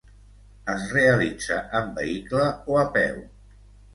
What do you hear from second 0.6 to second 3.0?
Es realitza en vehicle, o a